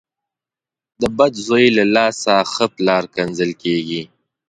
[1.01, 4.01] د بد زوی له لاسه ښه پلار کنځل کېږي.